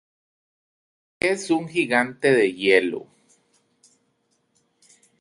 [1.19, 3.05] Es un Gigante de Hielo.